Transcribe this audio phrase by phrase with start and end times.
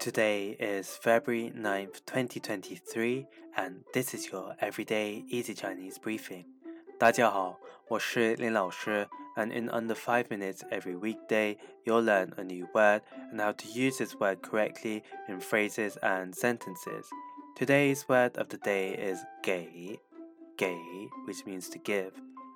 [0.00, 3.26] Today is February 9th, 2023,
[3.58, 6.46] and this is your everyday easy Chinese briefing.
[6.98, 13.66] 大家好，我是林老师，and in under 5 minutes every weekday, you'll learn a new word and how to
[13.68, 17.04] use this word correctly in phrases and sentences.
[17.54, 19.98] Today's word of the day is 给,
[20.56, 20.78] 给,
[21.26, 22.12] which means to give.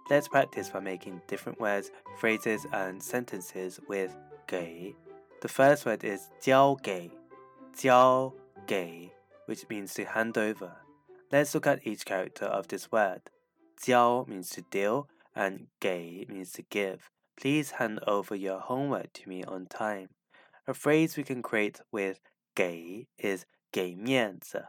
[0.08, 4.16] Let's practice by making different words, phrases, and sentences with
[4.46, 4.94] 给.
[5.42, 7.10] The first word is 交给
[7.73, 8.33] 交
[8.67, 9.11] 给,
[9.45, 10.77] which means to hand over.
[11.31, 13.21] Let's look at each character of this word.
[13.81, 17.09] 交 means to deal and 给 means to give.
[17.37, 20.09] Please hand over your homework to me on time.
[20.67, 22.19] A phrase we can create with
[22.55, 24.67] 给 is 给面子,